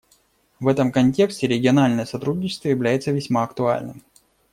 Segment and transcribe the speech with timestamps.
[0.59, 4.01] В этом контексте региональное сотрудничество является весьма актуальным.